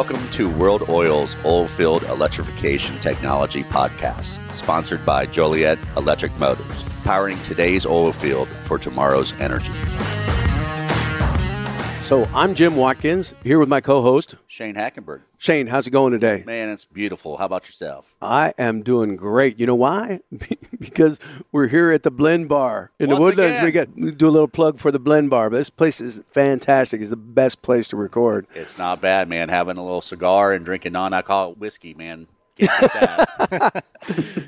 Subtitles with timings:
[0.00, 7.84] Welcome to World Oil's Oilfield Electrification Technology Podcast, sponsored by Joliet Electric Motors, powering today's
[7.84, 9.74] oil field for tomorrow's energy.
[12.10, 15.20] So I'm Jim Watkins here with my co-host Shane Hackenberg.
[15.38, 15.68] Shane.
[15.68, 16.42] How's it going today?
[16.44, 17.36] Man, it's beautiful.
[17.36, 18.16] How about yourself?
[18.20, 19.60] I am doing great.
[19.60, 20.18] You know why?
[20.80, 21.20] because
[21.52, 23.58] we're here at the Blend Bar in Once the Woodlands.
[23.60, 23.64] again.
[23.64, 25.50] We got we do a little plug for the Blend Bar.
[25.50, 27.00] But this place is fantastic.
[27.00, 28.48] It's the best place to record.
[28.56, 29.48] It's not bad, man.
[29.48, 32.26] Having a little cigar and drinking non-alcoholic whiskey, man.
[32.60, 33.84] Can't beat that.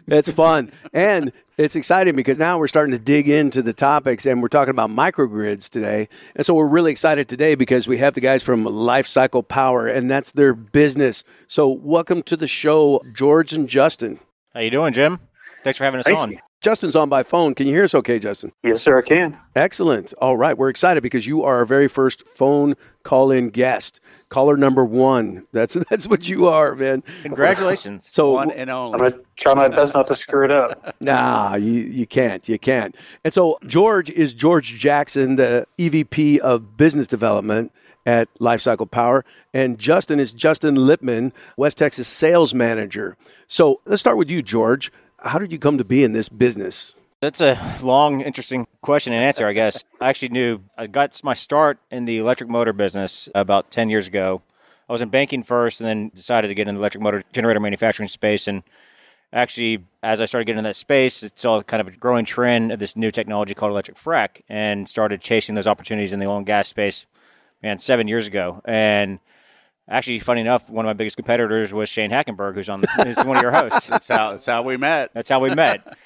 [0.06, 4.42] It's fun and it's exciting because now we're starting to dig into the topics and
[4.42, 6.08] we're talking about microgrids today.
[6.36, 9.86] And so we're really excited today because we have the guys from Life Cycle Power
[9.86, 11.24] and that's their business.
[11.46, 14.18] So welcome to the show, George and Justin.
[14.52, 15.18] How you doing, Jim?
[15.64, 16.32] Thanks for having us Thank on.
[16.32, 16.38] you.
[16.62, 17.56] Justin's on by phone.
[17.56, 18.52] Can you hear us okay, Justin?
[18.62, 19.36] Yes, sir, I can.
[19.56, 20.14] Excellent.
[20.20, 20.56] All right.
[20.56, 23.98] We're excited because you are our very first phone call in guest.
[24.28, 25.44] Caller number one.
[25.50, 27.02] That's that's what you are, man.
[27.22, 28.08] Congratulations.
[28.12, 28.94] So One and only.
[28.94, 30.94] I'm going to try my best not to screw it up.
[31.02, 32.48] Nah, you, you can't.
[32.48, 32.94] You can't.
[33.24, 37.72] And so George is George Jackson, the EVP of Business Development
[38.06, 43.16] at Lifecycle Power, and Justin is Justin Lippmann, West Texas Sales Manager.
[43.48, 44.92] So let's start with you, George.
[45.24, 46.96] How did you come to be in this business?
[47.20, 49.84] That's a long, interesting question and answer, I guess.
[50.00, 54.08] I actually knew I got my start in the electric motor business about 10 years
[54.08, 54.42] ago.
[54.88, 57.60] I was in banking first and then decided to get in the electric motor generator
[57.60, 58.48] manufacturing space.
[58.48, 58.64] And
[59.32, 62.72] actually, as I started getting in that space, it saw kind of a growing trend
[62.72, 66.38] of this new technology called electric frac and started chasing those opportunities in the oil
[66.38, 67.06] and gas space,
[67.62, 68.60] man, seven years ago.
[68.64, 69.20] And
[69.88, 73.16] actually, funny enough, one of my biggest competitors was Shane Hackenberg, who's on the, is
[73.24, 73.86] one of your hosts.
[73.88, 75.12] That's how, that's how we met.
[75.12, 75.96] That's how we met.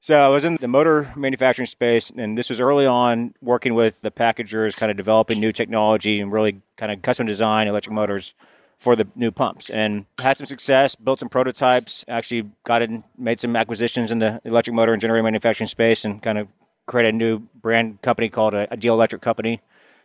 [0.00, 4.02] So I was in the motor manufacturing space, and this was early on working with
[4.02, 8.34] the packagers, kind of developing new technology and really kind of custom design electric motors
[8.78, 9.70] for the new pumps.
[9.70, 14.40] And had some success, built some prototypes, actually got in, made some acquisitions in the
[14.44, 16.48] electric motor and generator manufacturing space, and kind of
[16.84, 19.60] created a new brand company called a, Ideal Electric Company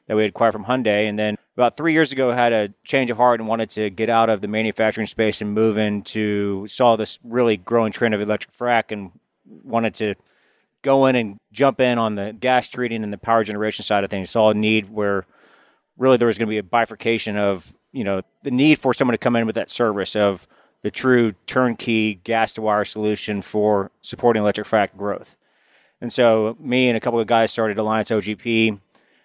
[0.08, 1.08] that we had acquired from Hyundai.
[1.08, 4.10] And then about three years ago, had a change of heart and wanted to get
[4.10, 8.54] out of the manufacturing space and move into saw this really growing trend of electric
[8.54, 9.12] frac and
[9.64, 10.16] wanted to
[10.82, 14.10] go in and jump in on the gas treating and the power generation side of
[14.10, 14.30] things.
[14.30, 15.26] Saw a need where
[15.98, 19.14] really there was going to be a bifurcation of you know the need for someone
[19.14, 20.48] to come in with that service of
[20.82, 25.36] the true turnkey gas to wire solution for supporting electric frac growth.
[26.00, 28.80] And so me and a couple of guys started Alliance OGP,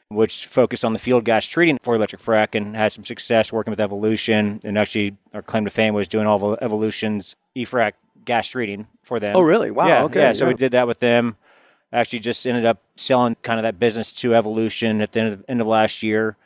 [0.09, 3.73] which focused on the field gas treating for electric frac and had some success working
[3.73, 4.61] with Evolution.
[4.65, 7.93] And actually, our claim to fame was doing all of Evolution's EFRAC
[8.25, 9.35] gas treating for them.
[9.37, 9.71] Oh, really?
[9.71, 9.89] Wow.
[9.89, 10.21] Yeah, okay.
[10.21, 10.33] yeah.
[10.33, 10.53] So yeah.
[10.53, 11.37] we did that with them.
[11.93, 15.45] Actually, just ended up selling kind of that business to Evolution at the end of,
[15.49, 16.37] end of last year.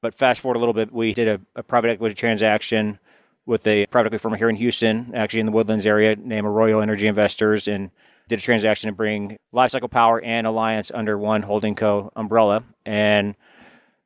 [0.00, 2.98] But fast forward a little bit, we did a, a private equity transaction
[3.46, 6.80] with a private equity firm here in Houston, actually in the Woodlands area, named Arroyo
[6.80, 7.90] Energy Investors, and
[8.30, 12.62] did a transaction to bring Lifecycle Power and Alliance under one holding co umbrella.
[12.86, 13.34] And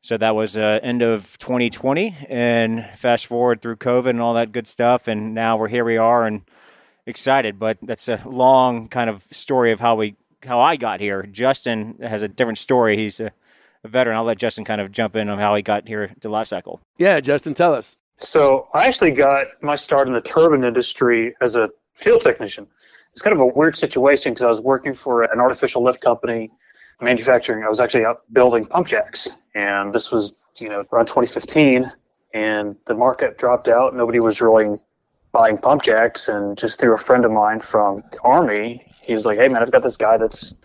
[0.00, 4.50] so that was uh, end of 2020, and fast forward through COVID and all that
[4.50, 6.42] good stuff, and now we're here we are and
[7.06, 7.58] excited.
[7.58, 11.24] But that's a long kind of story of how we how I got here.
[11.24, 12.96] Justin has a different story.
[12.96, 13.30] He's a,
[13.82, 14.16] a veteran.
[14.16, 16.80] I'll let Justin kind of jump in on how he got here to Lifecycle.
[16.98, 17.96] yeah, Justin, tell us.
[18.20, 22.66] So I actually got my start in the turbine industry as a field technician.
[23.14, 26.50] It's kind of a weird situation because I was working for an artificial lift company
[27.00, 27.62] manufacturing.
[27.62, 31.92] I was actually out building pump jacks, and this was you know around 2015,
[32.34, 33.94] and the market dropped out.
[33.94, 34.80] Nobody was really
[35.30, 39.24] buying pump jacks, and just through a friend of mine from the army, he was
[39.24, 40.56] like, "Hey man, I've got this guy that's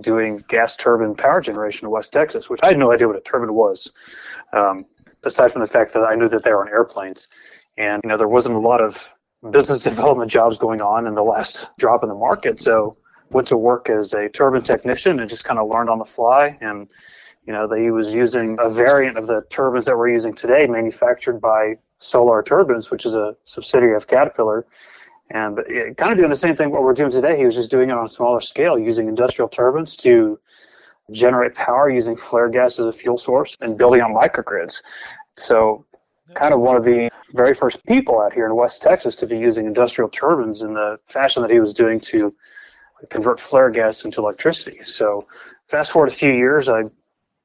[0.00, 3.20] doing gas turbine power generation in West Texas," which I had no idea what a
[3.20, 3.92] turbine was.
[4.52, 4.86] Um,
[5.24, 7.26] aside from the fact that I knew that they were on airplanes,
[7.76, 9.08] and you know there wasn't a lot of
[9.42, 9.52] Mm-hmm.
[9.52, 12.96] business development jobs going on in the last drop in the market, so
[13.30, 16.56] went to work as a turbine technician and just kind of learned on the fly.
[16.62, 16.88] And
[17.46, 21.38] you know they was using a variant of the turbines that we're using today manufactured
[21.40, 24.66] by solar turbines which is a subsidiary of caterpillar.
[25.30, 25.58] And
[25.98, 27.36] kind of doing the same thing what we're doing today.
[27.36, 30.38] He was just doing it on a smaller scale using industrial turbines to
[31.10, 34.82] generate power using flare gas as a fuel source and building on microgrids.
[35.36, 35.84] So
[36.34, 39.36] kind of one of the very first people out here in west texas to be
[39.36, 42.34] using industrial turbines in the fashion that he was doing to
[43.10, 44.80] convert flare gas into electricity.
[44.84, 45.26] So,
[45.68, 46.84] fast forward a few years, I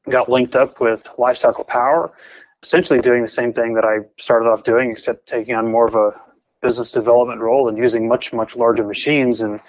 [0.10, 2.12] got linked up with Lifecycle Power,
[2.64, 5.96] essentially doing the same thing that I started off doing, except taking on more of
[5.96, 6.20] a
[6.62, 9.60] business development role and using much, much larger machines and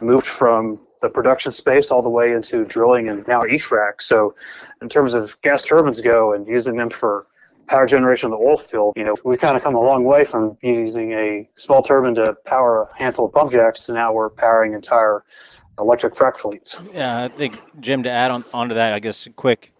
[0.00, 4.00] moved from the production space all the way into drilling and now EFRAC.
[4.00, 4.34] So,
[4.82, 7.26] in terms of gas turbines go and using them for
[7.66, 10.24] power generation of the oil field, you know, we've kind of come a long way
[10.24, 14.30] from using a small turbine to power a handful of pump jacks to now we're
[14.30, 15.24] powering entire
[15.78, 16.76] electric frac fleets.
[16.92, 19.72] Yeah, I think Jim to add on onto that, I guess a quick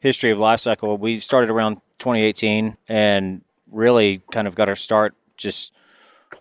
[0.00, 0.96] history of life cycle.
[0.96, 5.72] We started around 2018 and really kind of got our start just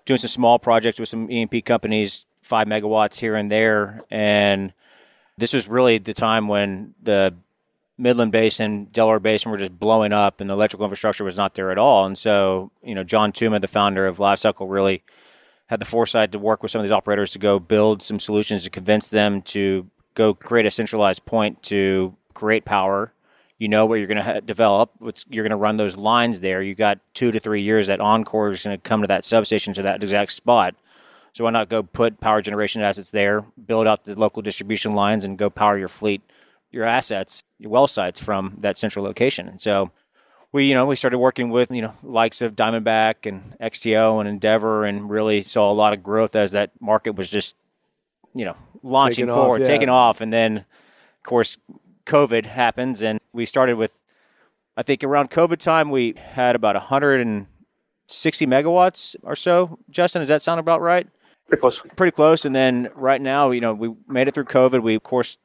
[0.06, 4.74] doing some small projects with some E&P companies, five megawatts here and there, and
[5.38, 7.34] this was really the time when the
[7.98, 11.72] Midland Basin, Delaware Basin were just blowing up, and the electrical infrastructure was not there
[11.72, 12.06] at all.
[12.06, 15.04] And so, you know, John Tuma, the founder of Lifecycle, really
[15.68, 18.64] had the foresight to work with some of these operators to go build some solutions
[18.64, 23.14] to convince them to go create a centralized point to create power.
[23.60, 24.92] You know where you're going to develop.
[25.30, 26.62] you're going to run those lines there.
[26.62, 29.74] You got two to three years that Oncor is going to come to that substation
[29.76, 30.76] to that exact spot.
[31.32, 35.26] So why not go put power generation assets there, build out the local distribution lines,
[35.26, 36.22] and go power your fleet
[36.74, 39.48] your assets, your well sites from that central location.
[39.48, 39.92] And so
[40.52, 44.28] we, you know, we started working with, you know, likes of Diamondback and XTO and
[44.28, 47.56] Endeavor and really saw a lot of growth as that market was just,
[48.34, 49.74] you know, launching taking forward, off, yeah.
[49.74, 50.22] taking off.
[50.22, 51.58] And then, of course,
[52.06, 54.00] COVID happens and we started with,
[54.76, 59.78] I think around COVID time, we had about 160 megawatts or so.
[59.90, 61.08] Justin, does that sound about right?
[61.48, 61.80] Pretty close.
[61.96, 62.46] Pretty close.
[62.46, 64.82] And then right now, you know, we made it through COVID.
[64.82, 65.38] We, of course,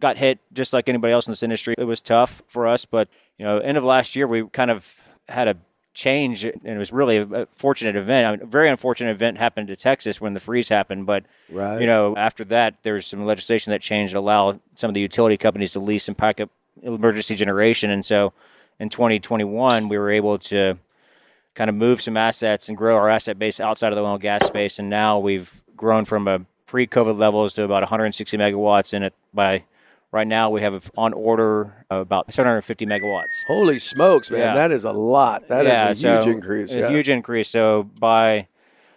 [0.00, 1.74] got hit just like anybody else in this industry.
[1.78, 3.08] It was tough for us, but
[3.38, 5.56] you know, end of last year we kind of had a
[5.94, 8.26] change, and it was really a fortunate event.
[8.26, 11.80] I mean, a very unfortunate event happened to Texas when the freeze happened, but right.
[11.80, 15.36] you know, after that, there's some legislation that changed to allow some of the utility
[15.36, 16.50] companies to lease and pack up
[16.82, 18.32] emergency generation, and so
[18.80, 20.76] in 2021 we were able to
[21.54, 24.22] kind of move some assets and grow our asset base outside of the oil and
[24.22, 29.04] gas space, and now we've grown from a pre-COVID levels to about 160 megawatts in
[29.04, 29.62] it by
[30.14, 33.44] Right now, we have on order about 750 megawatts.
[33.48, 34.38] Holy smokes, man!
[34.38, 34.54] Yeah.
[34.54, 35.48] That is a lot.
[35.48, 36.74] That yeah, is a so huge increase.
[36.76, 37.48] A huge increase.
[37.48, 38.46] So by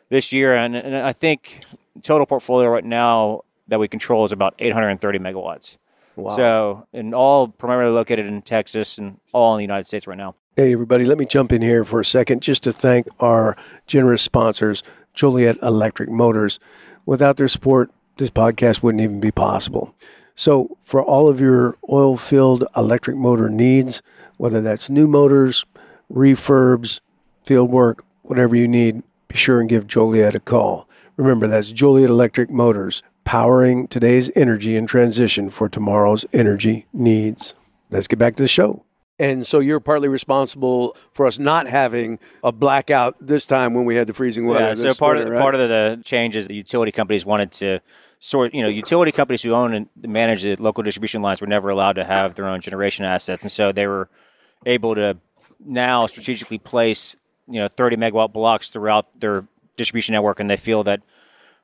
[0.10, 1.64] this year, and, and I think
[2.04, 5.80] total portfolio right now that we control is about 830 megawatts.
[6.18, 6.36] Wow.
[6.36, 10.36] So, and all primarily located in Texas and all in the United States right now.
[10.56, 14.22] Hey, everybody, let me jump in here for a second just to thank our generous
[14.22, 14.84] sponsors,
[15.16, 16.60] Joliet Electric Motors.
[17.08, 19.96] Without their support, this podcast wouldn't even be possible.
[20.38, 24.04] So, for all of your oil filled electric motor needs,
[24.38, 25.66] whether that's new motors,
[26.14, 27.02] refurbs,
[27.44, 30.88] field work, whatever you need, be sure and give Joliet a call.
[31.16, 37.56] Remember, that's Joliet Electric Motors, powering today's energy and transition for tomorrow's energy needs.
[37.90, 38.84] Let's get back to the show.
[39.18, 43.96] And so you're partly responsible for us not having a blackout this time when we
[43.96, 44.80] had the freezing weather.
[44.80, 45.42] Yeah, so part of right?
[45.42, 47.80] part of the changes the utility companies wanted to
[48.20, 51.70] sort you know utility companies who own and manage the local distribution lines were never
[51.70, 54.10] allowed to have their own generation assets, and so they were
[54.66, 55.18] able to
[55.60, 57.16] now strategically place
[57.48, 61.02] you know 30 megawatt blocks throughout their distribution network, and they feel that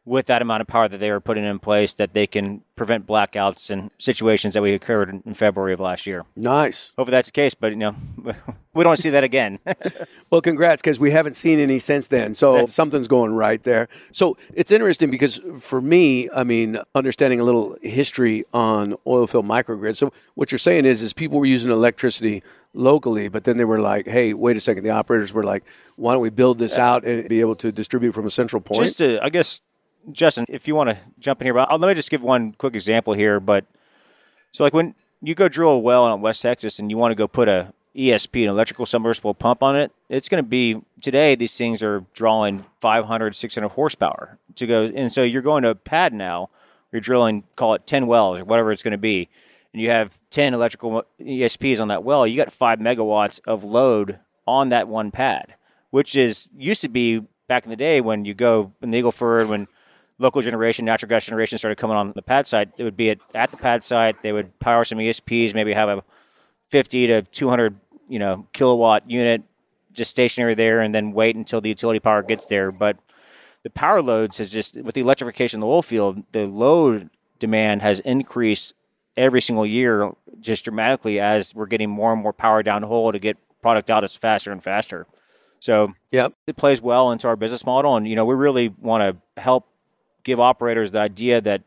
[0.05, 3.05] with that amount of power that they were putting in place that they can prevent
[3.05, 6.25] blackouts and situations that we occurred in February of last year.
[6.35, 6.91] Nice.
[6.97, 7.95] Hopefully that's the case, but you know,
[8.73, 9.59] we don't see that again.
[10.29, 12.33] well, congrats because we haven't seen any since then.
[12.33, 13.87] So something's going right there.
[14.11, 19.45] So it's interesting because for me, I mean, understanding a little history on oil field
[19.45, 19.97] microgrids.
[19.97, 23.79] So what you're saying is, is people were using electricity locally, but then they were
[23.79, 24.83] like, "Hey, wait a second.
[24.83, 25.63] The operators were like,
[25.95, 28.81] why don't we build this out and be able to distribute from a central point?"
[28.81, 29.61] Just to, I guess
[30.11, 32.53] Justin, if you want to jump in here, but I'll, let me just give one
[32.53, 33.39] quick example here.
[33.39, 33.65] But
[34.51, 37.15] so, like when you go drill a well in West Texas and you want to
[37.15, 41.35] go put a ESP, an electrical submersible pump on it, it's going to be today.
[41.35, 45.75] These things are drawing 500, 600 horsepower to go, and so you're going to a
[45.75, 46.49] pad now.
[46.91, 49.27] You're drilling, call it 10 wells or whatever it's going to be,
[49.73, 52.27] and you have 10 electrical ESPs on that well.
[52.27, 55.55] You got five megawatts of load on that one pad,
[55.89, 59.47] which is used to be back in the day when you go in the Eagleford
[59.47, 59.67] when
[60.19, 63.19] local generation, natural gas generation started coming on the pad side, it would be at,
[63.33, 64.21] at the pad site.
[64.21, 66.03] They would power some ESPs, maybe have a
[66.65, 69.43] 50 to 200, you know, kilowatt unit
[69.91, 72.71] just stationary there, and then wait until the utility power gets there.
[72.71, 72.97] But
[73.63, 77.81] the power loads has just with the electrification of the oil field, the load demand
[77.81, 78.73] has increased
[79.15, 83.19] every single year just dramatically as we're getting more and more power down hole to
[83.19, 85.07] get product out as faster and faster.
[85.59, 89.01] So yeah, it plays well into our business model, and you know we really want
[89.35, 89.69] to help
[90.23, 91.61] give operators the idea that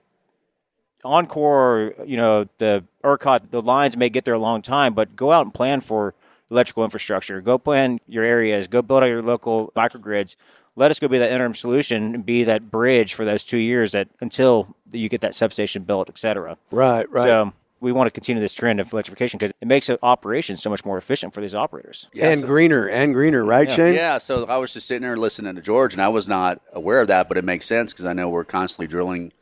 [1.04, 5.30] Oncor, you know, the ERCOT, the lines may get there a long time, but go
[5.30, 6.14] out and plan for
[6.50, 7.40] electrical infrastructure.
[7.40, 8.68] Go plan your areas.
[8.68, 10.36] Go build out your local microgrids.
[10.74, 13.92] Let us go be that interim solution and be that bridge for those two years
[13.92, 16.58] that until you get that substation built, et cetera.
[16.70, 17.22] Right, right.
[17.22, 20.84] So we want to continue this trend of electrification because it makes operations so much
[20.84, 22.08] more efficient for these operators.
[22.12, 23.74] Yeah, and so, greener and greener, right, yeah.
[23.74, 23.94] Shane?
[23.94, 24.18] Yeah.
[24.18, 27.08] So I was just sitting there listening to George, and I was not aware of
[27.08, 29.32] that, but it makes sense because I know we're constantly drilling,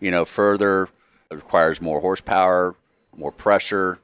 [0.00, 0.88] you know, further.
[1.30, 2.76] It requires more horsepower,
[3.16, 3.98] more pressure.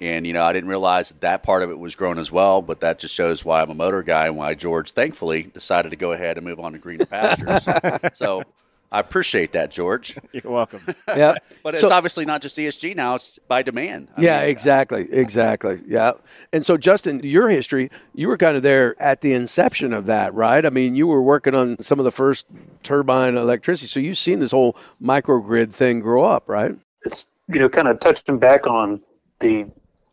[0.00, 2.62] And, you know, I didn't realize that, that part of it was growing as well,
[2.62, 5.96] but that just shows why I'm a motor guy and why George, thankfully, decided to
[5.96, 7.66] go ahead and move on to greener pastures.
[8.16, 8.44] so
[8.90, 10.16] I appreciate that, George.
[10.32, 10.80] You're welcome.
[11.08, 11.34] yeah.
[11.62, 14.08] But it's so, obviously not just ESG now, it's by demand.
[14.16, 15.12] I yeah, mean, exactly.
[15.12, 15.80] Exactly.
[15.86, 16.12] Yeah.
[16.52, 20.32] And so, Justin, your history, you were kind of there at the inception of that,
[20.32, 20.64] right?
[20.64, 22.46] I mean, you were working on some of the first
[22.82, 23.88] turbine electricity.
[23.88, 26.72] So you've seen this whole microgrid thing grow up, right?
[27.04, 29.02] It's, you know, kind of touching back on
[29.40, 29.66] the,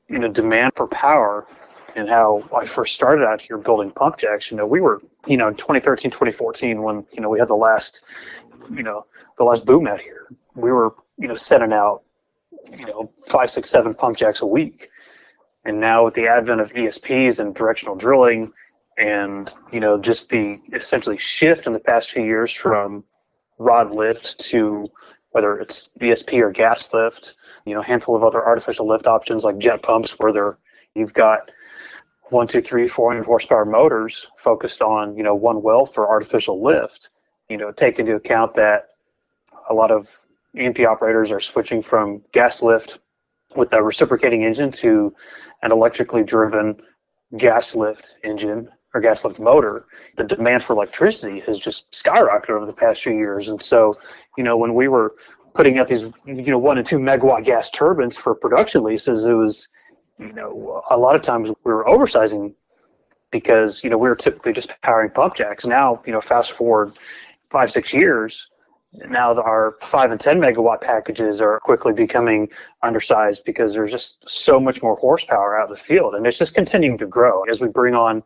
[0.10, 1.48] you know, demand for power
[1.96, 4.51] and how I first started out here building pump jacks.
[4.51, 7.55] You know, we were, you know, in 2013, 2014, when, you know, we had the
[7.55, 8.01] last
[8.74, 9.05] you know,
[9.38, 12.03] the last boom out here, we were, you know, sending out,
[12.77, 14.89] you know, five, six, seven pump jacks a week.
[15.65, 18.53] And now with the advent of ESPs and directional drilling
[18.98, 23.03] and, you know, just the essentially shift in the past few years from
[23.57, 24.88] rod lift to
[25.31, 29.43] whether it's ESP or gas lift, you know, a handful of other artificial lift options
[29.43, 30.57] like jet pumps where they're,
[30.93, 31.50] you've got
[32.29, 36.63] one, two, three, four hundred horsepower motors focused on, you know, one well for artificial
[36.63, 37.10] lift
[37.49, 38.93] you know, take into account that
[39.69, 40.09] a lot of
[40.57, 42.99] E&P operators are switching from gas lift
[43.55, 45.13] with a reciprocating engine to
[45.61, 46.79] an electrically driven
[47.37, 49.85] gas lift engine or gas lift motor.
[50.15, 53.49] The demand for electricity has just skyrocketed over the past few years.
[53.49, 53.95] And so,
[54.37, 55.15] you know, when we were
[55.53, 59.33] putting out these, you know, one and two megawatt gas turbines for production leases, it
[59.33, 59.67] was,
[60.17, 62.53] you know, a lot of times we were oversizing
[63.31, 65.65] because, you know, we were typically just powering pump jacks.
[65.65, 66.93] Now, you know, fast forward
[67.55, 68.50] five, six years,
[69.09, 72.50] now our five and 10 megawatt packages are quickly becoming
[72.83, 76.15] undersized because there's just so much more horsepower out in the field.
[76.15, 78.24] And it's just continuing to grow as we bring on,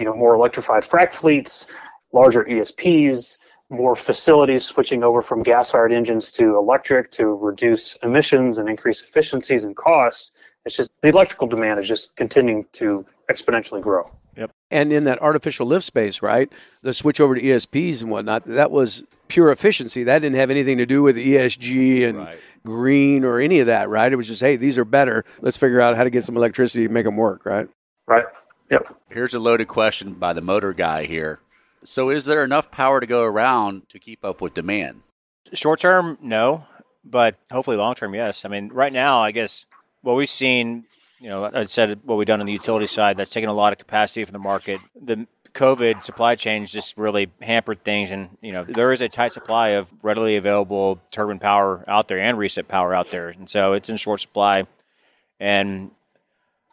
[0.00, 1.68] you know, more electrified frac fleets,
[2.12, 3.38] larger ESPs,
[3.70, 9.00] more facilities switching over from gas fired engines to electric to reduce emissions and increase
[9.00, 10.32] efficiencies and costs.
[10.64, 14.02] It's just the electrical demand is just continuing to exponentially grow.
[14.36, 14.50] Yep.
[14.70, 16.52] And in that artificial lift space, right?
[16.82, 20.02] The switch over to ESPs and whatnot, that was pure efficiency.
[20.02, 22.38] That didn't have anything to do with ESG and right.
[22.64, 24.12] green or any of that, right?
[24.12, 25.24] It was just, hey, these are better.
[25.40, 27.68] Let's figure out how to get some electricity and make them work, right?
[28.08, 28.24] Right.
[28.70, 28.96] Yep.
[29.10, 31.40] Here's a loaded question by the motor guy here.
[31.84, 35.02] So, is there enough power to go around to keep up with demand?
[35.52, 36.66] Short term, no,
[37.04, 38.44] but hopefully long term, yes.
[38.44, 39.66] I mean, right now, I guess
[40.02, 40.86] what we've seen
[41.20, 43.72] you know, I said what we've done on the utility side, that's taken a lot
[43.72, 44.80] of capacity from the market.
[45.00, 49.32] The COVID supply chain just really hampered things, and you know there is a tight
[49.32, 53.72] supply of readily available turbine power out there and reset power out there, and so
[53.72, 54.66] it's in short supply.
[55.40, 55.90] And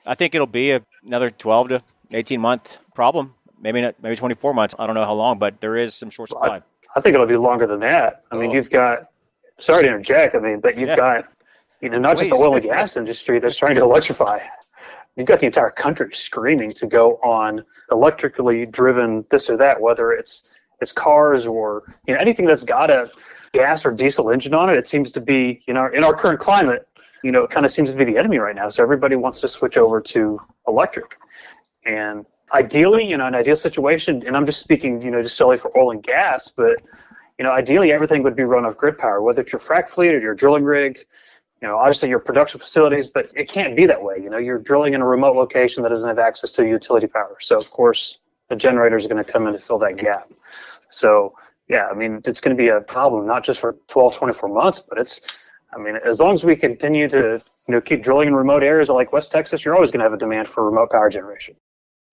[0.06, 1.82] I think it'll be a, another twelve to
[2.12, 4.76] eighteen month problem, maybe not, maybe twenty four months.
[4.78, 6.58] I don't know how long, but there is some short supply.
[6.58, 6.62] I,
[6.98, 8.24] I think it'll be longer than that.
[8.32, 8.40] I oh.
[8.40, 9.10] mean, you've got.
[9.60, 10.36] Sorry to interject.
[10.36, 10.96] I mean, but you've yeah.
[10.96, 11.32] got
[11.84, 12.30] you know, not Please.
[12.30, 14.40] just the oil and gas industry that's trying to electrify.
[15.18, 20.14] You've got the entire country screaming to go on electrically driven this or that, whether
[20.14, 20.44] it's
[20.80, 23.12] it's cars or you know anything that's got a
[23.52, 24.78] gas or diesel engine on it.
[24.78, 26.88] It seems to be you know in our current climate,
[27.22, 28.70] you know, it kind of seems to be the enemy right now.
[28.70, 31.18] So everybody wants to switch over to electric,
[31.86, 35.58] and ideally, you know, an ideal situation, and I'm just speaking, you know, just solely
[35.58, 36.82] for oil and gas, but
[37.38, 40.14] you know, ideally everything would be run off grid power, whether it's your frac fleet
[40.14, 41.04] or your drilling rig,
[41.64, 44.18] you know, obviously your production facilities, but it can't be that way.
[44.22, 47.38] You know, you're drilling in a remote location that doesn't have access to utility power.
[47.40, 50.30] So of course the generators are going to come in to fill that gap.
[50.90, 51.36] So
[51.70, 54.84] yeah, I mean, it's going to be a problem, not just for 12, 24 months,
[54.88, 55.22] but it's,
[55.74, 58.90] I mean, as long as we continue to, you know, keep drilling in remote areas
[58.90, 61.56] like West Texas, you're always going to have a demand for remote power generation.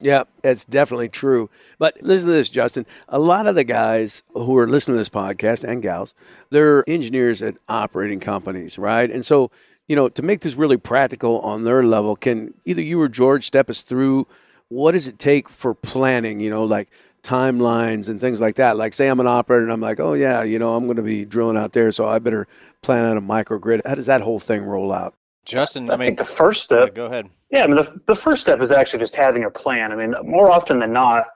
[0.00, 1.50] Yeah, it's definitely true.
[1.78, 2.86] But listen to this, Justin.
[3.08, 6.14] A lot of the guys who are listening to this podcast and gals,
[6.48, 9.10] they're engineers at operating companies, right?
[9.10, 9.50] And so,
[9.88, 13.44] you know, to make this really practical on their level, can either you or George
[13.46, 14.26] step us through
[14.68, 16.88] what does it take for planning, you know, like
[17.22, 18.78] timelines and things like that?
[18.78, 21.02] Like, say I'm an operator and I'm like, oh, yeah, you know, I'm going to
[21.02, 22.46] be drilling out there, so I better
[22.80, 23.82] plan out a microgrid.
[23.84, 25.14] How does that whole thing roll out?
[25.44, 26.88] Justin, I, I mean, think the first step.
[26.88, 27.28] Yeah, go ahead.
[27.50, 29.92] Yeah, I mean, the, the first step is actually just having a plan.
[29.92, 31.26] I mean, more often than not,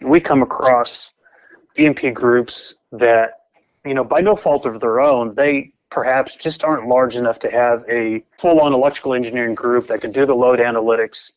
[0.00, 1.12] we come across
[1.78, 3.32] E&P groups that,
[3.84, 7.50] you know, by no fault of their own, they perhaps just aren't large enough to
[7.50, 11.32] have a full-on electrical engineering group that can do the load analytics,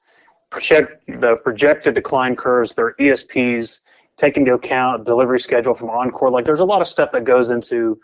[0.49, 3.81] project the projected decline curves, their ESPs,
[4.15, 6.31] take into account delivery schedule from Oncor.
[6.31, 7.99] Like, there's a lot of stuff that goes into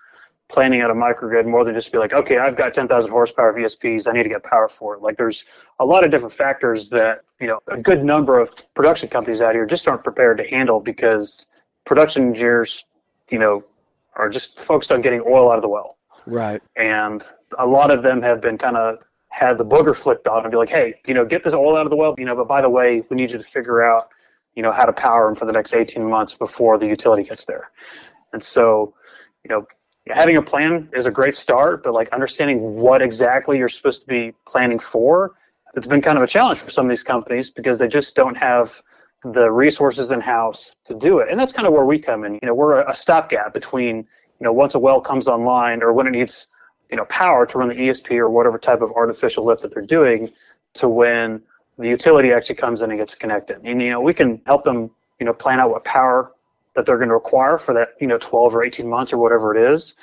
[0.50, 4.10] planning out a microgrid more than just be like, okay, I've got 10,000 horsepower ESPs.
[4.10, 5.02] I need to get power for it.
[5.02, 5.46] Like there's
[5.80, 9.54] a lot of different factors that, you know, a good number of production companies out
[9.54, 11.46] here just aren't prepared to handle because
[11.86, 12.86] production engineers,
[13.30, 13.64] you know,
[14.16, 15.98] are just focused on getting oil out of the well.
[16.26, 16.62] Right.
[16.76, 17.24] And
[17.58, 18.98] a lot of them have been kind of
[19.30, 21.86] had the booger flipped on and be like, hey, you know, get this oil out
[21.86, 24.10] of the well, you know, but by the way, we need you to figure out,
[24.56, 27.46] you know, how to power them for the next 18 months before the utility gets
[27.46, 27.70] there.
[28.34, 28.96] And so,
[29.44, 29.68] you know,
[30.10, 34.08] having a plan is a great start, but like understanding what exactly you're supposed to
[34.08, 35.36] be planning for,
[35.76, 38.36] it's been kind of a challenge for some of these companies because they just don't
[38.36, 38.82] have
[39.24, 41.28] the resources in house to do it.
[41.30, 42.34] And that's kind of where we come in.
[42.36, 46.08] You know, we're a stopgap between, you know, once a well comes online or when
[46.08, 46.48] it needs,
[46.90, 49.86] you know, power to run the ESP or whatever type of artificial lift that they're
[49.86, 50.32] doing
[50.76, 51.42] to when
[51.78, 53.58] the utility actually comes in and gets connected.
[53.64, 54.90] And you know, we can help them,
[55.20, 56.32] you know, plan out what power
[56.76, 59.56] that they're going to require for that, you know, 12 or 18 months or whatever
[59.56, 59.96] it is,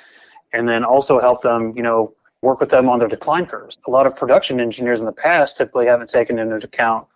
[0.53, 3.77] and then also help them, you know, work with them on their decline curves.
[3.87, 7.07] A lot of production engineers in the past typically haven't taken into account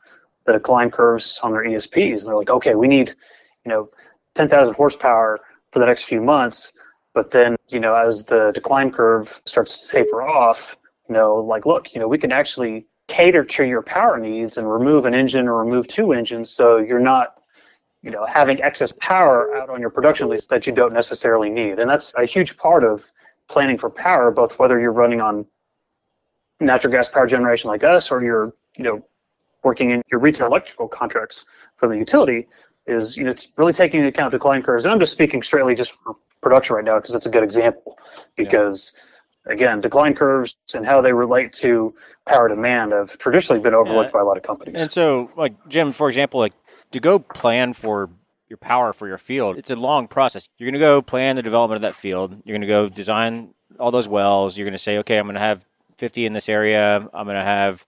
[0.46, 2.22] the decline curves on their ESPs.
[2.22, 3.10] And they're like, okay, we need,
[3.65, 3.89] you know,
[4.36, 5.39] 10,000 horsepower
[5.72, 6.74] for the next few months.
[7.13, 10.77] But then, you know, as the decline curve starts to taper off,
[11.08, 14.72] you know, like, look, you know, we can actually cater to your power needs and
[14.72, 17.40] remove an engine or remove two engines so you're not
[18.01, 21.79] you know, having excess power out on your production lease that you don't necessarily need.
[21.79, 23.12] And that's a huge part of
[23.48, 25.46] planning for power, both whether you're running on
[26.60, 29.05] natural gas power generation like us or you're, you know,
[29.63, 32.48] working in your retail electrical contracts for the utility
[32.88, 34.86] is, you know, it's really taking into account decline curves.
[34.86, 38.00] And I'm just speaking straightly just for production right now because it's a good example
[38.36, 38.93] because
[39.46, 39.53] yeah.
[39.53, 41.93] again, decline curves and how they relate to
[42.25, 44.13] power demand have traditionally been overlooked yeah.
[44.13, 44.75] by a lot of companies.
[44.75, 46.53] And so like Jim, for example, like
[46.91, 48.10] to go plan for
[48.50, 50.50] your power for your field, it's a long process.
[50.57, 52.41] You're going to go plan the development of that field.
[52.45, 54.57] You're going to go design all those wells.
[54.57, 55.65] You're going to say, okay, I'm going to have
[55.98, 56.98] 50 in this area.
[57.13, 57.86] I'm going to have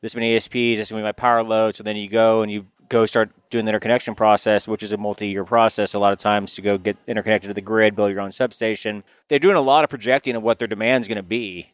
[0.00, 0.76] this many ESPs.
[0.76, 1.76] This is going to be my power load.
[1.76, 4.98] So then you go and you go start doing the interconnection process, which is a
[4.98, 5.94] multi-year process.
[5.94, 9.02] A lot of times to go get interconnected to the grid, build your own substation.
[9.28, 11.72] They're doing a lot of projecting of what their demand is going to be,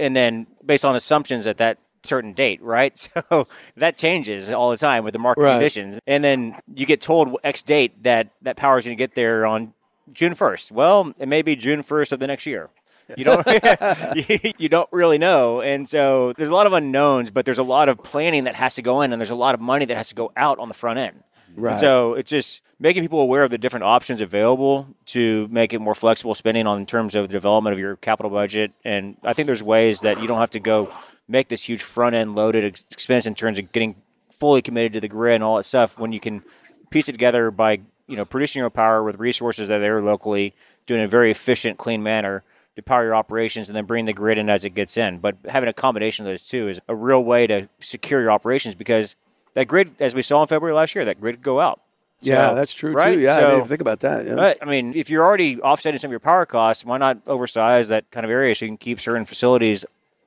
[0.00, 2.94] and then based on assumptions that that certain date, right?
[3.30, 5.52] So that changes all the time with the market right.
[5.52, 5.98] conditions.
[6.06, 9.46] And then you get told X date that that power is going to get there
[9.46, 9.72] on
[10.12, 10.72] June 1st.
[10.72, 12.70] Well, it may be June 1st of the next year.
[13.16, 13.46] You don't
[14.58, 15.60] you don't really know.
[15.60, 18.74] And so there's a lot of unknowns, but there's a lot of planning that has
[18.76, 20.68] to go in and there's a lot of money that has to go out on
[20.68, 21.22] the front end.
[21.56, 21.72] Right.
[21.72, 25.78] And so it's just making people aware of the different options available to make it
[25.80, 28.72] more flexible spending on in terms of the development of your capital budget.
[28.84, 30.92] And I think there's ways that you don't have to go
[31.28, 33.96] make this huge front end loaded expense in terms of getting
[34.30, 36.42] fully committed to the grid and all that stuff when you can
[36.90, 40.00] piece it together by you know producing your own power with resources that are there
[40.00, 40.54] locally,
[40.86, 42.42] doing a very efficient, clean manner
[42.76, 45.18] to power your operations, and then bring the grid in as it gets in.
[45.18, 48.74] But having a combination of those two is a real way to secure your operations
[48.74, 49.16] because
[49.54, 51.80] that grid, as we saw in February last year, that grid could go out.
[52.20, 53.14] So, yeah, that's true right?
[53.14, 53.20] too.
[53.20, 54.24] Yeah, so, I didn't think about that.
[54.24, 54.34] Yeah.
[54.34, 57.88] But I mean, if you're already offsetting some of your power costs, why not oversize
[57.88, 59.84] that kind of area so you can keep certain facilities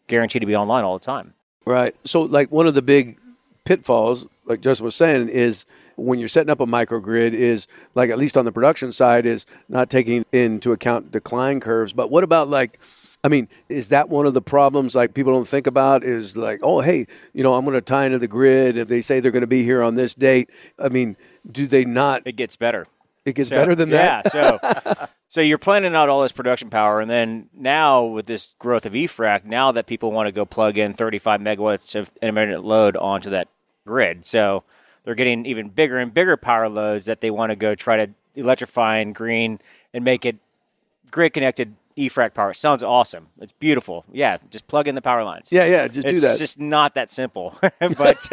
[0.08, 1.34] guaranteed to be online all the time.
[1.66, 1.94] Right.
[2.06, 3.18] So, like one of the big
[3.66, 5.66] pitfalls, like Justin was saying, is
[5.98, 9.46] when you're setting up a microgrid, is like at least on the production side, is
[9.68, 11.92] not taking into account decline curves.
[11.92, 12.80] But what about like,
[13.24, 16.04] I mean, is that one of the problems like people don't think about?
[16.04, 18.78] Is like, oh, hey, you know, I'm going to tie into the grid.
[18.78, 21.18] If they say they're going to be here on this date, I mean,
[21.52, 22.22] do they not?
[22.26, 22.88] It gets better.
[23.26, 24.32] It gets so, better than that.
[24.34, 24.58] Yeah.
[24.94, 28.86] So, so you're planning out all this production power, and then now with this growth
[28.86, 32.96] of eFrac, now that people want to go plug in 35 megawatts of intermittent load
[32.96, 33.50] onto that
[33.86, 34.64] grid, so
[35.04, 38.12] they're getting even bigger and bigger power loads that they want to go try to
[38.36, 39.60] electrify and green
[39.94, 40.38] and make it
[41.12, 42.54] grid connected eFrac power.
[42.54, 43.28] Sounds awesome.
[43.42, 44.06] It's beautiful.
[44.12, 45.52] Yeah, just plug in the power lines.
[45.52, 46.32] Yeah, yeah, just it's do that.
[46.32, 47.58] It's just not that simple.
[47.80, 48.28] but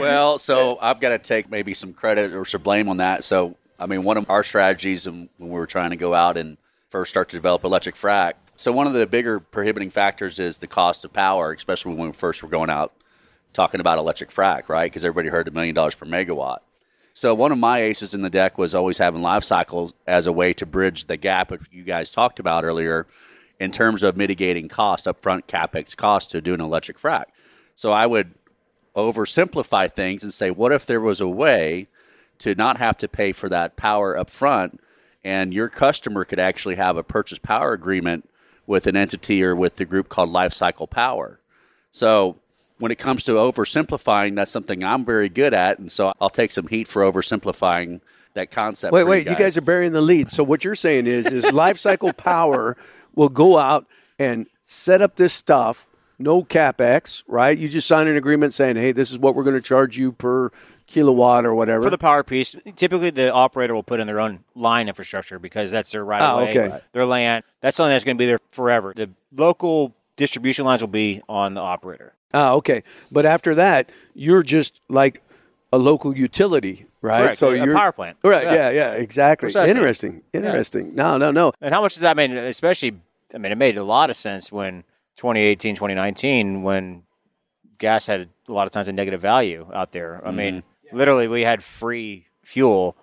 [0.00, 3.22] well, so I've got to take maybe some credit or some blame on that.
[3.22, 6.58] So I mean, one of our strategies when we were trying to go out and
[6.90, 8.34] first start to develop electric frac.
[8.54, 12.12] So one of the bigger prohibiting factors is the cost of power, especially when we
[12.12, 12.92] first were going out
[13.54, 14.84] talking about electric frac, right?
[14.84, 16.58] Because everybody heard a million dollars per megawatt.
[17.14, 20.32] So one of my aces in the deck was always having life cycles as a
[20.32, 23.06] way to bridge the gap that you guys talked about earlier
[23.58, 27.24] in terms of mitigating cost, upfront capex cost to do an electric frac.
[27.74, 28.34] So I would
[28.94, 31.88] oversimplify things and say, what if there was a way–
[32.40, 34.80] to not have to pay for that power up front
[35.24, 38.28] and your customer could actually have a purchase power agreement
[38.66, 41.40] with an entity or with the group called Lifecycle Power.
[41.90, 42.36] So
[42.78, 46.52] when it comes to oversimplifying, that's something I'm very good at, and so I'll take
[46.52, 48.00] some heat for oversimplifying
[48.34, 48.92] that concept.
[48.92, 49.32] Wait, wait, you guys.
[49.32, 49.58] you guys.
[49.58, 50.30] are burying the lead.
[50.30, 52.76] So what you're saying is, is Lifecycle Power
[53.14, 53.86] will go out
[54.18, 55.86] and set up this stuff,
[56.20, 57.56] no capex, right?
[57.56, 60.12] You just sign an agreement saying, "Hey, this is what we're going to charge you
[60.12, 60.50] per
[60.86, 64.40] kilowatt or whatever." For the power piece, typically the operator will put in their own
[64.54, 66.80] line infrastructure because that's their right of Oh, way, okay.
[66.92, 67.44] their land.
[67.60, 68.92] That's something that's going to be there forever.
[68.94, 72.12] The local distribution lines will be on the operator.
[72.34, 72.82] Ah, okay.
[73.10, 75.22] But after that, you're just like
[75.72, 77.36] a local utility, right?
[77.36, 77.42] Correct.
[77.42, 78.18] A power plant.
[78.22, 78.44] Right.
[78.44, 78.52] Yeah.
[78.54, 78.70] Yeah.
[78.70, 78.92] Yeah.
[78.92, 79.48] exactly.
[79.48, 80.22] Interesting.
[80.32, 80.94] Interesting.
[80.94, 81.52] No, no, no.
[81.60, 82.36] And how much does that mean?
[82.36, 83.00] Especially,
[83.34, 84.84] I mean, it made a lot of sense when
[85.20, 87.02] 2018, 2019, when
[87.76, 90.26] gas had a lot of times a negative value out there.
[90.26, 90.96] I mean, mm-hmm.
[90.96, 92.96] literally, we had free fuel,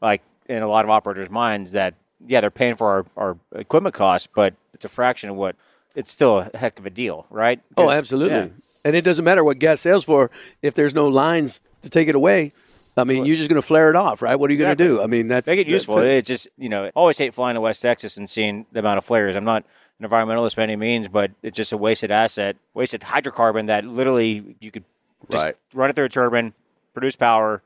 [0.00, 3.92] like in a lot of operators' minds, that, yeah, they're paying for our, our equipment
[3.92, 5.56] costs, but it's a fraction of what
[5.96, 7.60] it's still a heck of a deal, right?
[7.76, 8.36] Oh, absolutely.
[8.36, 8.48] yeah.
[8.84, 10.30] And it doesn't matter what gas sells for
[10.62, 12.52] if there's no lines to take it away.
[12.96, 14.36] I mean, you're just going to flare it off, right?
[14.36, 14.86] What are you Exactly.
[14.86, 15.02] going to do?
[15.02, 15.98] I mean, that's Make it useful.
[15.98, 16.18] it.
[16.18, 18.98] It's just you know, I always hate flying to West Texas and seeing the amount
[18.98, 19.34] of flares.
[19.34, 19.64] I'm not
[20.00, 24.56] an environmentalist by any means, but it's just a wasted asset, wasted hydrocarbon that literally
[24.60, 24.84] you could
[25.30, 25.56] just Right.
[25.74, 26.52] run it through a turbine,
[26.92, 27.62] produce power.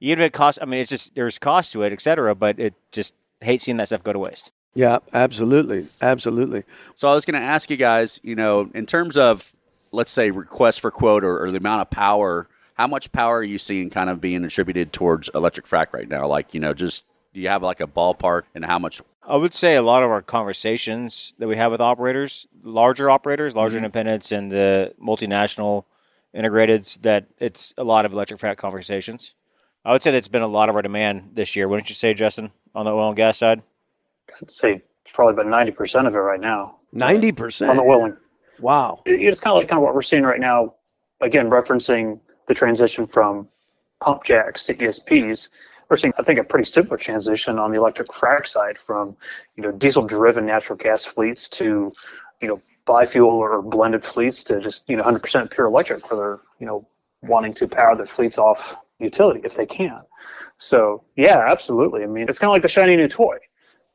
[0.00, 2.34] Even if it costs, I mean, it's just there's cost to it, et cetera.
[2.34, 4.52] But it just hate seeing that stuff go to waste.
[4.74, 6.64] Yeah, absolutely, absolutely.
[6.94, 9.52] So I was going to ask you guys, you know, in terms of
[9.92, 13.42] let's say request for quote or, or the amount of power, how much power are
[13.42, 16.26] you seeing kind of being attributed towards electric frac right now?
[16.26, 17.04] Like, you know, just
[17.36, 19.02] do you have like a ballpark and how much?
[19.22, 23.54] I would say a lot of our conversations that we have with operators, larger operators,
[23.54, 23.84] larger mm-hmm.
[23.84, 25.84] independents, and the multinational
[26.34, 29.34] integrateds, that it's a lot of electric frac conversations.
[29.84, 31.68] I would say that's been a lot of our demand this year.
[31.68, 33.62] Wouldn't you say, Justin, on the oil and gas side?
[34.40, 37.98] I'd say probably about ninety percent of it right now Ninety percent on the percent.
[37.98, 38.16] willing.
[38.60, 39.02] Wow.
[39.04, 40.72] It- It's kind of like kind of what we're seeing right now.
[41.20, 43.46] Again, referencing the transition from
[44.00, 45.50] pump jacks to ESPs.
[45.88, 49.16] We're seeing, I think, a pretty similar transition on the electric frac side from,
[49.56, 51.92] you know, diesel-driven natural gas fleets to,
[52.40, 56.40] you know, biofuel or blended fleets to just, you know, 100% pure electric, where they're,
[56.58, 56.86] you know,
[57.22, 59.98] wanting to power their fleets off utility if they can.
[60.58, 62.02] So, yeah, absolutely.
[62.02, 63.38] I mean, it's kind of like the shiny new toy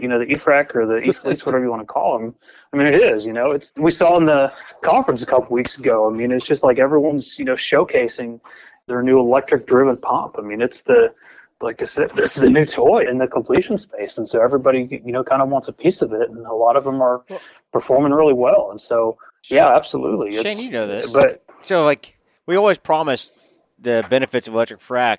[0.01, 2.33] you know, the EFRAC or the E-fleets, whatever you want to call them.
[2.73, 4.51] I mean, it is, you know, it's, we saw in the
[4.81, 6.09] conference a couple weeks ago.
[6.09, 8.41] I mean, it's just like everyone's, you know, showcasing
[8.87, 10.35] their new electric driven pump.
[10.39, 11.13] I mean, it's the,
[11.61, 14.17] like I said, this is the new toy in the completion space.
[14.17, 16.29] And so everybody, you know, kind of wants a piece of it.
[16.29, 17.23] And a lot of them are
[17.71, 18.69] performing really well.
[18.71, 19.17] And so,
[19.49, 20.31] yeah, absolutely.
[20.31, 21.11] Shane, It's- you know this.
[21.11, 23.31] But So, like, we always promise
[23.77, 25.17] the benefits of electric frac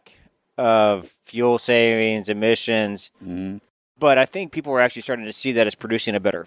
[0.59, 3.59] of fuel savings, emissions, mm-hmm.
[3.99, 6.47] but I think people are actually starting to see that as producing a better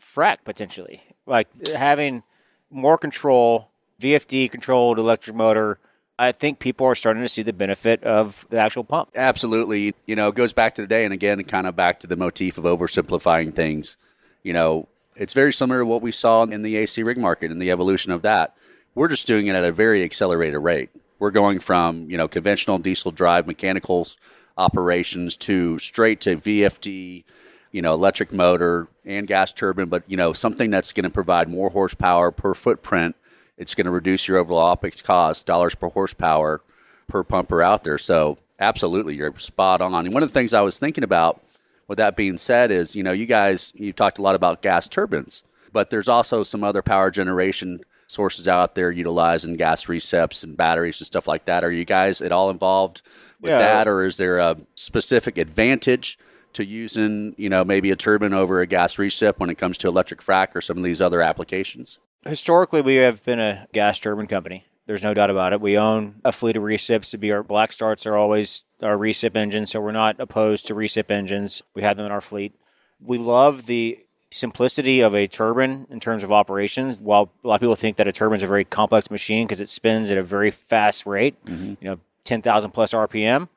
[0.00, 1.02] frac potentially.
[1.26, 2.22] Like having
[2.70, 3.70] more control,
[4.00, 5.78] VFD controlled electric motor.
[6.18, 9.10] I think people are starting to see the benefit of the actual pump.
[9.16, 9.94] Absolutely.
[10.06, 12.16] You know, it goes back to the day and again, kind of back to the
[12.16, 13.96] motif of oversimplifying things.
[14.42, 17.60] You know, it's very similar to what we saw in the AC rig market and
[17.60, 18.56] the evolution of that.
[18.94, 20.90] We're just doing it at a very accelerated rate.
[21.18, 24.16] We're going from, you know, conventional diesel drive mechanicals
[24.56, 27.24] operations to straight to VFD,
[27.72, 31.48] you know, electric motor and gas turbine, but, you know, something that's going to provide
[31.48, 33.16] more horsepower per footprint.
[33.56, 36.60] It's going to reduce your overall OPEX cost, dollars per horsepower
[37.08, 37.98] per pumper out there.
[37.98, 40.06] So, absolutely, you're spot on.
[40.06, 41.42] And one of the things I was thinking about,
[41.86, 44.88] with that being said, is, you know, you guys, you've talked a lot about gas
[44.88, 50.56] turbines, but there's also some other power generation sources out there utilizing gas recips and
[50.56, 51.64] batteries and stuff like that.
[51.64, 53.02] Are you guys at all involved
[53.40, 53.58] with Yeah.
[53.58, 56.18] that, or is there a specific advantage
[56.52, 59.88] to using, you know, maybe a turbine over a gas recip when it comes to
[59.88, 61.98] electric frac or some of these other applications?
[62.26, 64.64] Historically, we have been a gas turbine company.
[64.86, 65.60] There's no doubt about it.
[65.60, 67.10] We own a fleet of recips.
[67.10, 70.74] To be our black starts are always our recip engines, so we're not opposed to
[70.74, 71.62] recip engines.
[71.74, 72.54] We have them in our fleet.
[73.00, 73.98] We love the
[74.30, 77.00] simplicity of a turbine in terms of operations.
[77.00, 79.60] While a lot of people think that a turbine is a very complex machine because
[79.60, 81.74] it spins at a very fast rate, mm-hmm.
[81.80, 83.48] you know, 10,000 plus RPM,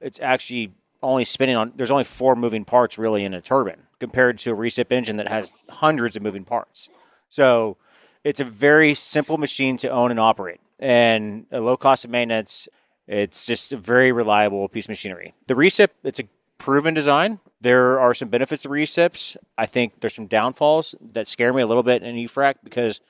[0.00, 4.38] it's actually only spinning on, there's only four moving parts really in a turbine compared
[4.38, 6.88] to a recip engine that has hundreds of moving parts.
[7.28, 7.76] So
[8.24, 12.68] it's a very simple machine to own and operate and a low cost of maintenance.
[13.06, 15.34] It's just a very reliable piece of machinery.
[15.46, 16.24] The recip, it's a
[16.58, 17.40] proven design.
[17.60, 19.36] There are some benefits to recips.
[19.58, 23.00] I think there's some downfalls that scare me a little bit in EFRAC because,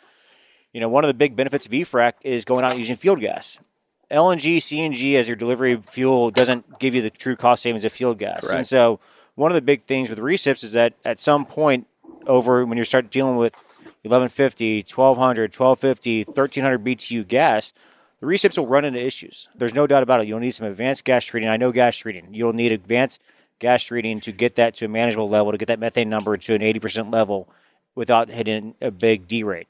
[0.72, 3.59] you know, one of the big benefits of EFRAC is going out using field gas.
[4.11, 8.18] LNG, CNG as your delivery fuel doesn't give you the true cost savings of field
[8.18, 8.51] gas.
[8.51, 9.01] And so
[9.35, 11.87] one of the big things with recips is that at some point
[12.27, 13.55] over when you start dealing with
[14.05, 17.73] 1150, 1200, 1250, 1300 BTU gas,
[18.21, 19.49] the recips will run into issues.
[19.55, 20.29] There's no doubt about it.
[20.29, 21.49] You'll need some advanced gas treating.
[21.49, 22.29] I know gas treating.
[22.33, 23.21] You'll need advanced
[23.59, 26.55] gas treating to get that to a manageable level, to get that methane number to
[26.55, 27.49] an 80% level.
[27.95, 29.67] without hitting a big derate.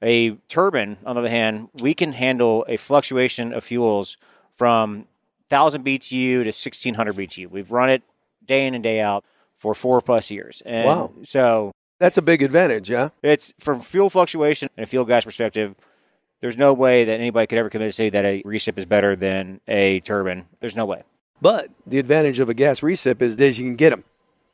[0.00, 4.16] A turbine, on the other hand, we can handle a fluctuation of fuels
[4.50, 5.06] from
[5.50, 7.50] 1,000 BTU to 1,600 BTU.
[7.50, 8.02] We've run it
[8.44, 10.62] day in and day out for four plus years.
[10.64, 11.12] And Wow.
[11.24, 13.08] So That's a big advantage, yeah.
[13.22, 15.74] it's from fuel fluctuation and a fuel gas perspective.
[16.40, 18.86] There's no way that anybody could ever come in and say that a recip is
[18.86, 20.46] better than a turbine.
[20.60, 21.02] There's no way.
[21.42, 24.04] But the advantage of a gas recip is that you can get them,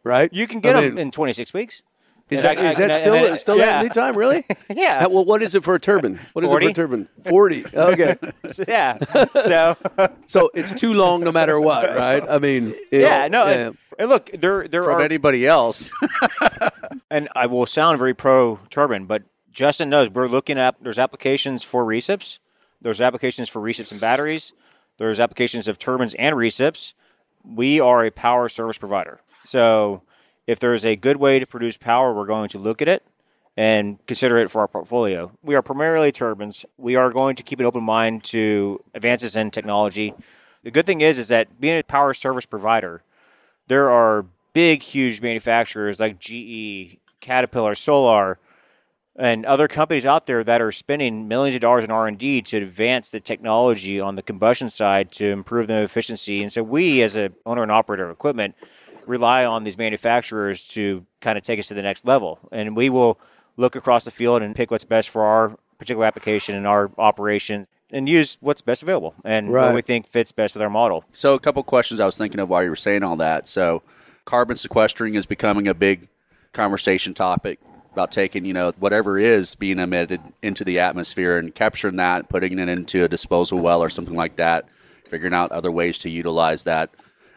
[0.03, 0.33] right?
[0.33, 1.83] You can get I them mean, in 26 weeks.
[2.31, 3.65] Is that, I- is that I- still I- still yeah.
[3.67, 4.17] that lead time?
[4.17, 4.45] Really?
[4.75, 5.07] Yeah.
[5.07, 6.19] Well, what is it for a turbine?
[6.33, 7.09] What is it for a turbine?
[7.27, 7.65] Forty.
[7.75, 8.17] Okay.
[8.69, 8.99] Yeah.
[9.35, 9.77] So
[10.27, 12.23] so it's too long, no matter what, right?
[12.29, 13.53] I mean, yeah, know, no.
[13.53, 15.91] And, and look, there there From are anybody else.
[17.11, 21.63] and I will sound very pro turbine, but Justin knows we're looking at there's applications
[21.63, 22.39] for recips,
[22.81, 24.53] there's applications for recips and batteries,
[24.99, 26.95] there's applications of turbines and recips.
[27.45, 29.21] We are a power service provider.
[29.45, 30.03] So
[30.47, 33.03] if there's a good way to produce power, we're going to look at it
[33.57, 35.31] and consider it for our portfolio.
[35.43, 36.67] We are primarily turbines.
[36.77, 40.15] We are going to keep an open mind to advances in technology.
[40.63, 43.03] The good thing is is that being a power service provider,
[43.69, 48.39] there are big, huge manufacturers like GE, Caterpillar, Solar,
[49.17, 53.11] and other companies out there that are spending millions of dollars in R&D to advance
[53.11, 56.43] the technology on the combustion side to improve the efficiency.
[56.43, 58.57] And so we, as a owner and operator of equipment,
[59.07, 62.39] rely on these manufacturers to kind of take us to the next level.
[62.53, 63.19] And we will
[63.57, 67.69] look across the field and pick what's best for our particular application and our operations
[67.91, 69.67] and use what's best available and Right.
[69.67, 71.05] what we think fits best with our model.
[71.13, 73.47] So, a couple questions I was thinking of while you were saying all that.
[73.47, 73.83] So,
[74.25, 76.09] carbon sequestering is becoming a big
[76.53, 77.61] conversation topic
[77.93, 82.59] about taking, you know, whatever is being emitted into the atmosphere and capturing that, putting
[82.59, 84.65] it into a disposal well or something like that,
[85.09, 86.91] figuring out other ways to utilize that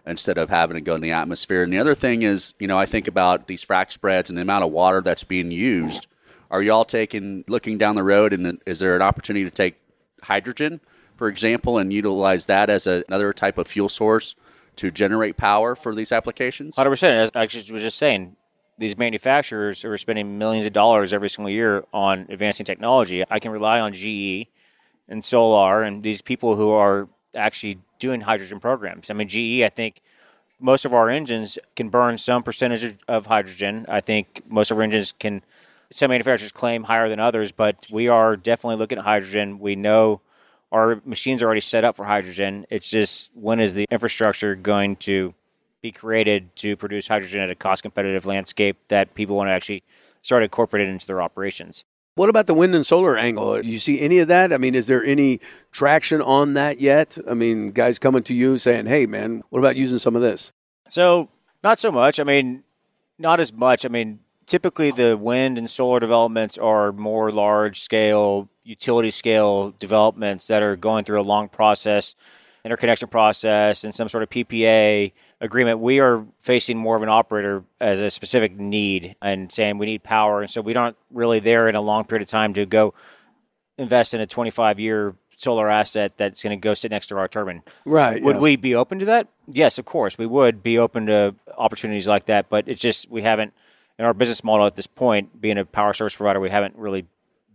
[0.08, 1.64] instead of having it go in the atmosphere.
[1.64, 4.42] And the other thing is, you know, I think about these frac spreads and the
[4.42, 6.08] amount of water that's being used.
[6.50, 9.78] Are y'all taking, looking down the road, and is there an opportunity to take
[10.24, 10.80] hydrogen,
[11.18, 14.36] for example, and utilize that as a, another type of fuel source
[14.78, 16.78] to generate power for these applications?
[16.78, 17.18] Hundred percent.
[17.18, 18.38] As I was just saying,
[18.78, 23.24] these manufacturers are spending millions of dollars every single year on advancing technology.
[23.30, 24.48] I can rely on GE
[25.10, 29.10] and Solar and these people who are actually doing hydrogen programs.
[29.10, 30.02] I mean, GE, I think
[30.60, 33.86] most of our engines can burn some percentage of- hydrogen.
[33.88, 35.44] I think most of our engines can.
[35.90, 39.58] Some manufacturers claim higher than others, but we are definitely looking at hydrogen.
[39.58, 40.20] We know
[40.70, 42.66] our machines are already set up for hydrogen.
[42.70, 45.34] It's just when is the infrastructure going to
[45.82, 49.84] be created to produce hydrogen at a cost competitive landscape that people want to actually
[50.22, 51.86] start incorporating into their operations.
[52.18, 53.62] What about the wind and solar angle?
[53.62, 54.52] Do you see any of that?
[54.52, 55.40] I mean, is there any
[55.72, 57.16] traction on that yet?
[57.30, 60.52] I mean, guys coming to you saying, "Hey, man, what about using some of this?"
[60.90, 61.30] So,
[61.64, 62.20] not so much.
[62.20, 62.64] I mean,
[63.20, 63.86] not as much.
[63.86, 70.48] I mean, typically the wind and solar developments are more large scale, utility scale developments
[70.48, 72.16] that are going through a long process,
[72.66, 75.80] interconnection process, and some sort of PPA agreement.
[75.80, 80.04] We are facing more of an operator as a specific need and saying we need
[80.04, 80.42] power.
[80.42, 82.94] And so we aren't really there in a long period of time to go
[83.78, 87.28] invest in a 25 year solar asset that's going to go sit next to our
[87.28, 87.62] turbine.
[87.86, 88.22] Right.
[88.22, 88.42] Would yeah.
[88.42, 89.28] we be open to that?
[89.48, 90.18] Yes, of course.
[90.18, 93.54] We would be open to opportunities like that, but it's just we haven't
[94.00, 97.06] in our business model at this point, being a power service provider, we haven't really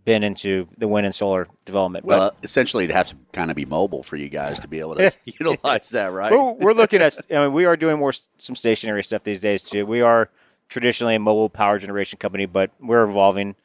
[0.05, 2.05] been into the wind and solar development.
[2.05, 4.95] well, essentially, it'd have to kind of be mobile for you guys to be able
[4.95, 6.31] to utilize that, right?
[6.31, 9.39] but we're, we're looking at I mean, we are doing more some stationary stuff these
[9.39, 9.85] days too.
[9.85, 10.29] We are
[10.69, 13.55] traditionally a mobile power generation company, but we're evolving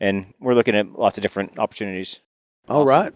[0.00, 2.20] and we're looking at lots of different opportunities.
[2.68, 3.12] All right.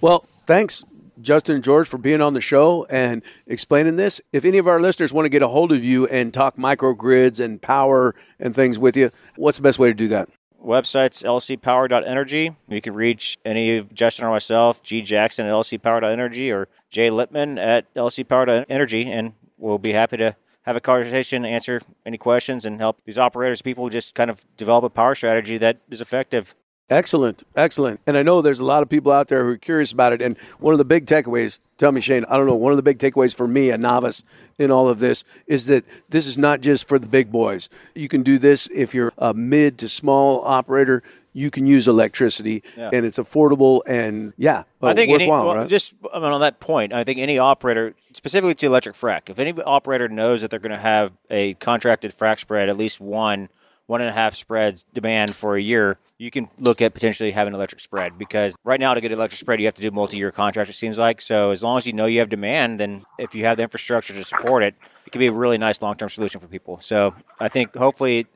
[0.00, 0.84] Well, thanks,
[1.20, 4.20] Justin and George, for being on the show and explaining this.
[4.32, 7.42] If any of our listeners want to get a hold of you and talk microgrids
[7.42, 10.28] and power and things with you, what's the best way to do that?
[10.66, 12.50] Website's lcpower.energy.
[12.68, 17.56] You can reach any of Justin or myself, G Jackson at lcpower.energy or Jay Lippmann
[17.56, 23.00] at lcpower.energy, and we'll be happy to have a conversation, answer any questions, and help
[23.04, 26.56] these operators, people just kind of develop a power strategy that is effective.
[26.88, 27.98] Excellent, excellent.
[28.06, 30.22] And I know there's a lot of people out there who are curious about it.
[30.22, 32.82] And one of the big takeaways, tell me, Shane, I don't know, one of the
[32.82, 34.22] big takeaways for me, a novice
[34.56, 37.68] in all of this, is that this is not just for the big boys.
[37.96, 41.02] You can do this if you're a mid to small operator.
[41.32, 42.90] You can use electricity, Yeah.
[42.92, 45.68] and it's affordable and yeah, I think any, worthwhile, well, right?
[45.68, 49.38] just I mean, on that point, I think any operator, specifically to electric frac, if
[49.38, 53.50] any operator knows that they're going to have a contracted frac spread, at least one,
[53.86, 57.54] one and a half spreads demand for a year, you can look at potentially having
[57.54, 60.70] electric spread because right now to get electric spread, you have to do multi-year contracts.
[60.70, 61.50] It seems like so.
[61.50, 64.24] As long as you know you have demand, then if you have the infrastructure to
[64.24, 64.74] support it,
[65.06, 66.80] it can be a really nice long-term solution for people.
[66.80, 68.26] So I think hopefully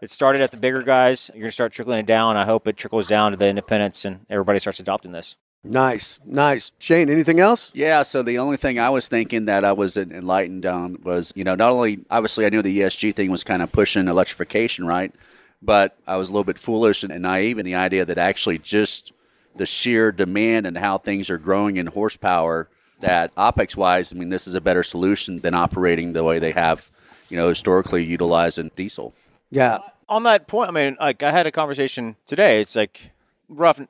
[0.00, 1.30] it started at the bigger guys.
[1.34, 2.36] You're going to start trickling it down.
[2.36, 5.36] I hope it trickles down to the independents and everybody starts adopting this.
[5.68, 6.72] Nice, nice.
[6.78, 7.72] Shane, anything else?
[7.74, 11.44] Yeah, so the only thing I was thinking that I was enlightened on was, you
[11.44, 15.14] know, not only obviously I knew the ESG thing was kind of pushing electrification, right?
[15.60, 19.12] But I was a little bit foolish and naive in the idea that actually just
[19.56, 22.68] the sheer demand and how things are growing in horsepower
[23.00, 26.52] that OPEX wise, I mean, this is a better solution than operating the way they
[26.52, 26.90] have,
[27.28, 29.14] you know, historically utilized in diesel.
[29.50, 29.78] Yeah.
[30.08, 32.60] On that point, I mean, like I had a conversation today.
[32.60, 33.10] It's like
[33.48, 33.80] rough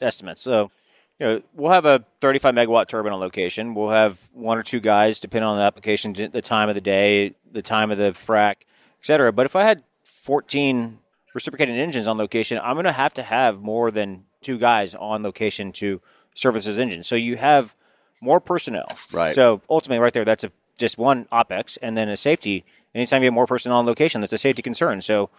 [0.00, 0.42] estimates.
[0.42, 0.70] So
[1.18, 3.74] you know, we'll have a 35 megawatt turbine on location.
[3.74, 7.34] We'll have one or two guys, depending on the application, the time of the day,
[7.50, 9.32] the time of the frac, et cetera.
[9.32, 10.98] But if I had 14
[11.34, 15.22] reciprocating engines on location, I'm going to have to have more than two guys on
[15.22, 16.00] location to
[16.34, 17.06] service those engines.
[17.06, 17.76] So you have
[18.20, 18.88] more personnel.
[19.12, 19.32] Right.
[19.32, 22.64] So ultimately, right there, that's a just one opex, and then a safety.
[22.94, 25.00] Anytime you have more personnel on location, that's a safety concern.
[25.00, 25.30] So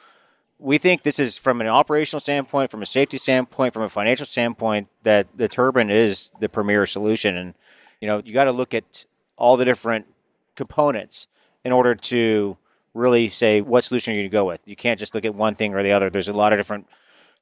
[0.65, 4.25] we think this is from an operational standpoint, from a safety standpoint, from a financial
[4.25, 7.37] standpoint, that the turbine is the premier solution.
[7.37, 7.53] And
[8.01, 9.05] you know, you got to look at
[9.37, 10.07] all the different
[10.55, 11.27] components
[11.63, 12.57] in order to
[12.95, 14.61] really say what solution are you're going to go with.
[14.65, 16.09] You can't just look at one thing or the other.
[16.09, 16.87] There's a lot of different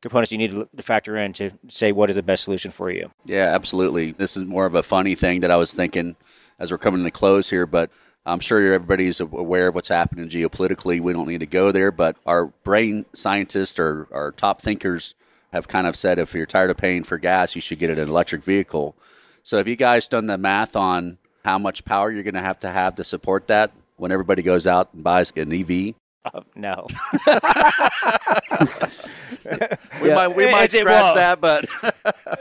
[0.02, 3.10] components you need to factor in to say what is the best solution for you.
[3.24, 4.12] Yeah, absolutely.
[4.12, 6.18] This is more of a funny thing that I was thinking
[6.60, 7.90] as we're coming to the close here, but
[8.26, 11.02] I'm sure everybody's aware of what's happening geopolitically.
[11.02, 15.14] We don't need to go there, but our brain scientists or our top thinkers
[15.52, 18.00] have kind of said if you're tired of paying for gas, you should get an
[18.00, 18.96] electric vehicle.
[19.44, 22.62] So have you guys done the math on how much power you're going to have
[22.62, 25.94] to have to support that when everybody goes out and buys an EV?
[26.26, 26.88] Uh, no.
[30.02, 30.16] we yeah.
[30.16, 31.66] might we might it's, scratch well, that, but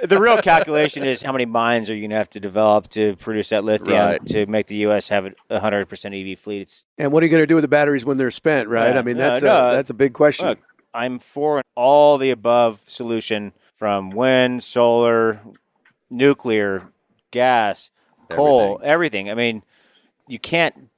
[0.08, 3.16] the real calculation is how many mines are you going to have to develop to
[3.16, 4.26] produce that lithium right.
[4.26, 5.08] to make the U.S.
[5.08, 6.62] have a hundred percent EV fleet.
[6.62, 8.68] It's, and what are you going to do with the batteries when they're spent?
[8.68, 8.92] Right?
[8.92, 10.46] Yeah, I mean, that's no, a, that's a big question.
[10.46, 10.60] Look,
[10.94, 15.40] I'm for all the above solution from wind, solar,
[16.08, 16.92] nuclear,
[17.32, 17.90] gas,
[18.28, 19.28] coal, everything.
[19.28, 19.30] everything.
[19.30, 19.64] I mean,
[20.28, 20.88] you can't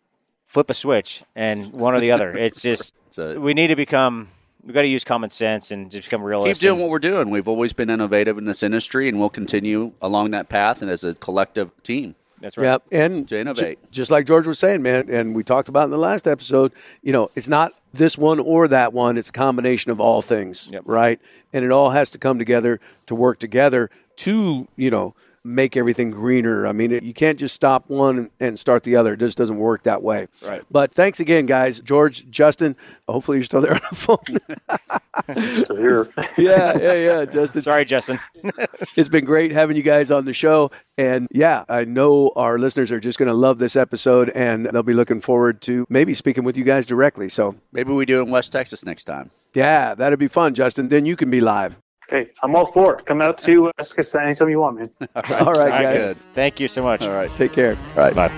[0.54, 2.32] flip a switch and one or the other.
[2.32, 4.28] It's just a, we need to become
[4.62, 6.54] we've got to use common sense and just become realistic.
[6.54, 7.28] Keep doing what we're doing.
[7.28, 11.02] We've always been innovative in this industry, and we'll continue along that path and as
[11.04, 12.14] a collective team.
[12.40, 12.80] That's right.
[12.90, 15.84] Yeah, and to innovate, j- just like George was saying, man, and we talked about
[15.84, 16.72] in the last episode.
[17.02, 20.68] You know, it's not this one or that one; it's a combination of all things,
[20.70, 20.82] yep.
[20.84, 21.20] right?
[21.52, 26.10] And it all has to come together to work together to, you know, make everything
[26.10, 26.66] greener.
[26.66, 29.12] I mean, it, you can't just stop one and start the other.
[29.12, 30.26] It just doesn't work that way.
[30.44, 30.62] Right.
[30.70, 31.80] But thanks again, guys.
[31.80, 32.76] George, Justin,
[33.06, 35.58] hopefully you're still there on the phone.
[35.62, 36.08] still here.
[36.38, 37.60] yeah, yeah, yeah, Justin.
[37.60, 38.18] Sorry, Justin.
[38.96, 40.70] it's been great having you guys on the show.
[40.96, 44.82] And yeah, I know our listeners are just going to love this episode and they'll
[44.82, 47.28] be looking forward to maybe speaking with you guys directly.
[47.28, 49.30] So maybe we do it in West Texas next time.
[49.52, 50.88] Yeah, that'd be fun, Justin.
[50.88, 51.78] Then you can be live.
[52.14, 53.06] Hey, I'm all for it.
[53.06, 54.90] Come out to Eskisa anytime you want, man.
[55.16, 56.18] all right, all right guys.
[56.20, 56.26] Good.
[56.32, 57.02] Thank you so much.
[57.02, 57.76] All right, take care.
[57.96, 58.14] All right.
[58.14, 58.28] Bye.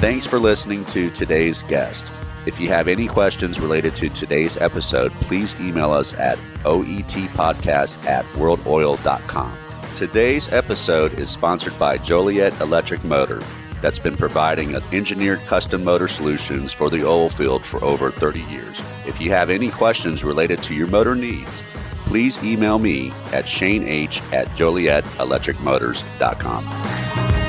[0.00, 2.12] Thanks for listening to today's guest.
[2.44, 8.26] If you have any questions related to today's episode, please email us at oetpodcast at
[8.34, 9.56] worldoil.com.
[9.96, 13.40] Today's episode is sponsored by Joliet Electric Motor
[13.80, 18.82] that's been providing engineered custom motor solutions for the oil field for over 30 years.
[19.06, 21.62] If you have any questions related to your motor needs,
[22.10, 27.39] please email me at shaneh at jolietelectricmotors.com.